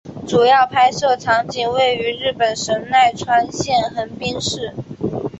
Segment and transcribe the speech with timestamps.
[0.27, 4.73] 主要拍摄场景位于日本神奈川县横滨市。